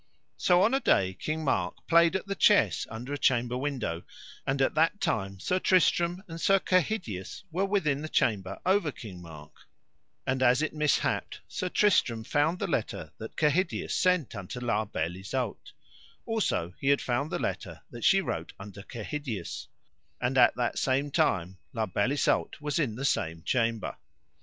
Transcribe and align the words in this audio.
So 0.35 0.63
on 0.63 0.73
a 0.73 0.79
day 0.79 1.13
King 1.13 1.43
Mark 1.43 1.85
played 1.85 2.15
at 2.15 2.25
the 2.25 2.33
chess 2.33 2.87
under 2.89 3.13
a 3.13 3.19
chamber 3.19 3.55
window; 3.55 4.01
and 4.47 4.59
at 4.59 4.73
that 4.73 4.99
time 4.99 5.39
Sir 5.39 5.59
Tristram 5.59 6.23
and 6.27 6.41
Sir 6.41 6.57
Kehydius 6.57 7.43
were 7.51 7.67
within 7.67 8.01
the 8.01 8.09
chamber 8.09 8.57
over 8.65 8.91
King 8.91 9.21
Mark, 9.21 9.55
and 10.25 10.41
as 10.41 10.63
it 10.63 10.73
mishapped 10.73 11.41
Sir 11.47 11.69
Tristram 11.69 12.23
found 12.23 12.57
the 12.57 12.65
letter 12.65 13.11
that 13.19 13.37
Kehydius 13.37 13.93
sent 13.93 14.33
unto 14.35 14.59
La 14.59 14.85
Beale 14.85 15.17
Isoud, 15.17 15.69
also 16.25 16.73
he 16.79 16.87
had 16.87 16.99
found 16.99 17.29
the 17.31 17.37
letter 17.37 17.81
that 17.91 18.03
she 18.03 18.21
wrote 18.21 18.53
unto 18.59 18.81
Kehydius, 18.81 19.67
and 20.19 20.35
at 20.35 20.55
that 20.55 20.79
same 20.79 21.11
time 21.11 21.59
La 21.73 21.85
Beale 21.85 22.13
Isoud 22.13 22.55
was 22.59 22.79
in 22.79 22.95
the 22.95 23.05
same 23.05 23.43
chamber. 23.43 23.95